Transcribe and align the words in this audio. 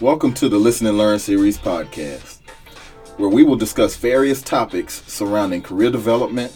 Welcome 0.00 0.34
to 0.34 0.48
the 0.48 0.58
Listen 0.58 0.88
and 0.88 0.98
Learn 0.98 1.20
Series 1.20 1.56
podcast, 1.56 2.40
where 3.16 3.28
we 3.28 3.44
will 3.44 3.54
discuss 3.54 3.94
various 3.94 4.42
topics 4.42 5.04
surrounding 5.06 5.62
career 5.62 5.88
development, 5.88 6.52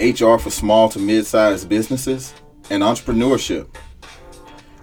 HR 0.00 0.38
for 0.38 0.48
small 0.48 0.88
to 0.88 0.98
mid 0.98 1.26
sized 1.26 1.68
businesses, 1.68 2.32
and 2.70 2.82
entrepreneurship. 2.82 3.68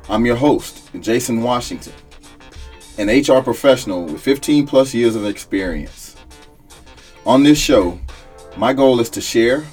I'm 0.10 0.28
your 0.28 0.36
host, 0.36 0.92
Jason 1.00 1.42
Washington, 1.42 1.94
an 3.00 3.08
HR 3.08 3.42
professional 3.42 4.06
with 4.06 4.22
15 4.22 4.68
plus 4.68 4.94
years 4.94 5.16
of 5.16 5.26
experience. 5.26 6.16
On 7.26 7.42
this 7.42 7.58
show, 7.58 8.00
my 8.58 8.74
goal 8.74 9.00
is 9.00 9.10
to 9.10 9.22
share 9.22 9.66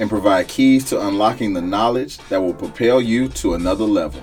and 0.00 0.10
provide 0.10 0.48
keys 0.48 0.84
to 0.90 1.06
unlocking 1.08 1.54
the 1.54 1.62
knowledge 1.62 2.18
that 2.28 2.42
will 2.42 2.52
propel 2.52 3.00
you 3.00 3.28
to 3.28 3.54
another 3.54 3.84
level. 3.84 4.20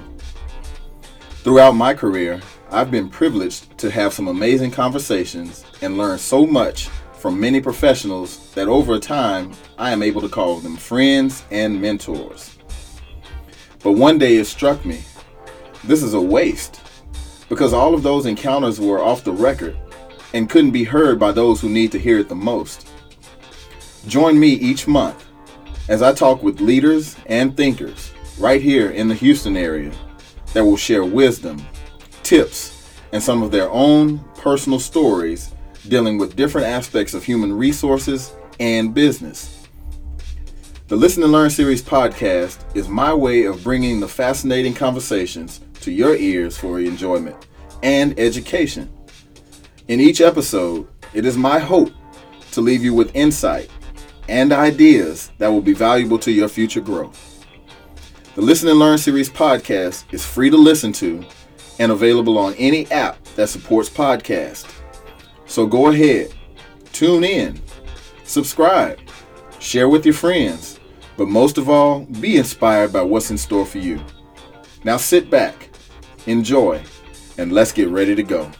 Throughout 1.43 1.71
my 1.71 1.95
career, 1.95 2.39
I've 2.73 2.89
been 2.89 3.07
privileged 3.07 3.77
to 3.77 3.91
have 3.91 4.13
some 4.13 4.27
amazing 4.27 4.71
conversations 4.71 5.63
and 5.83 5.95
learn 5.95 6.17
so 6.17 6.47
much 6.47 6.87
from 7.19 7.39
many 7.39 7.61
professionals 7.61 8.51
that 8.53 8.67
over 8.67 8.97
time 8.97 9.51
I 9.77 9.91
am 9.91 10.01
able 10.01 10.21
to 10.21 10.27
call 10.27 10.55
them 10.55 10.75
friends 10.77 11.43
and 11.51 11.79
mentors. 11.79 12.57
But 13.83 13.91
one 13.91 14.17
day 14.17 14.37
it 14.37 14.45
struck 14.45 14.83
me 14.85 15.03
this 15.83 16.01
is 16.01 16.15
a 16.15 16.19
waste 16.19 16.81
because 17.47 17.73
all 17.73 17.93
of 17.93 18.01
those 18.01 18.25
encounters 18.25 18.79
were 18.79 19.03
off 19.03 19.23
the 19.23 19.33
record 19.33 19.77
and 20.33 20.49
couldn't 20.49 20.71
be 20.71 20.83
heard 20.83 21.19
by 21.19 21.31
those 21.31 21.61
who 21.61 21.69
need 21.69 21.91
to 21.91 21.99
hear 21.99 22.17
it 22.17 22.27
the 22.27 22.33
most. 22.33 22.89
Join 24.07 24.39
me 24.39 24.47
each 24.47 24.87
month 24.87 25.23
as 25.89 26.01
I 26.01 26.11
talk 26.11 26.41
with 26.41 26.59
leaders 26.59 27.17
and 27.27 27.55
thinkers 27.55 28.11
right 28.39 28.63
here 28.63 28.89
in 28.89 29.09
the 29.09 29.15
Houston 29.15 29.57
area 29.57 29.91
that 30.53 30.65
will 30.65 30.75
share 30.75 31.05
wisdom 31.05 31.63
tips, 32.33 32.89
and 33.11 33.21
some 33.21 33.43
of 33.43 33.51
their 33.51 33.69
own 33.69 34.17
personal 34.39 34.79
stories 34.79 35.53
dealing 35.87 36.17
with 36.17 36.35
different 36.35 36.65
aspects 36.65 37.13
of 37.13 37.23
human 37.23 37.53
resources 37.53 38.33
and 38.59 38.91
business. 38.91 39.67
The 40.87 40.95
Listen 40.95 41.21
and 41.21 41.31
Learn 41.31 41.51
series 41.51 41.83
podcast 41.83 42.57
is 42.75 42.87
my 42.87 43.13
way 43.13 43.43
of 43.43 43.63
bringing 43.63 43.99
the 43.99 44.07
fascinating 44.07 44.73
conversations 44.73 45.61
to 45.81 45.91
your 45.91 46.15
ears 46.15 46.57
for 46.57 46.79
enjoyment 46.79 47.35
and 47.83 48.17
education. 48.19 48.91
In 49.87 49.99
each 49.99 50.19
episode, 50.19 50.87
it 51.13 51.27
is 51.27 51.37
my 51.37 51.59
hope 51.59 51.91
to 52.53 52.61
leave 52.61 52.83
you 52.83 52.95
with 52.95 53.15
insight 53.15 53.69
and 54.27 54.51
ideas 54.51 55.29
that 55.37 55.49
will 55.49 55.61
be 55.61 55.73
valuable 55.73 56.17
to 56.17 56.31
your 56.31 56.49
future 56.49 56.81
growth. 56.81 57.45
The 58.33 58.41
Listen 58.41 58.69
and 58.69 58.79
Learn 58.79 58.97
series 58.97 59.29
podcast 59.29 60.11
is 60.11 60.25
free 60.25 60.49
to 60.49 60.57
listen 60.57 60.91
to 60.93 61.23
and 61.79 61.91
available 61.91 62.37
on 62.37 62.53
any 62.55 62.89
app 62.91 63.23
that 63.35 63.49
supports 63.49 63.89
podcast. 63.89 64.69
So 65.45 65.65
go 65.65 65.87
ahead, 65.87 66.33
tune 66.91 67.23
in, 67.23 67.61
subscribe, 68.23 68.99
share 69.59 69.89
with 69.89 70.05
your 70.05 70.13
friends, 70.13 70.79
but 71.17 71.27
most 71.27 71.57
of 71.57 71.69
all, 71.69 72.01
be 72.05 72.37
inspired 72.37 72.91
by 72.91 73.01
what's 73.01 73.31
in 73.31 73.37
store 73.37 73.65
for 73.65 73.77
you. 73.77 74.03
Now 74.83 74.97
sit 74.97 75.29
back, 75.29 75.69
enjoy, 76.25 76.83
and 77.37 77.51
let's 77.51 77.71
get 77.71 77.89
ready 77.89 78.15
to 78.15 78.23
go. 78.23 78.51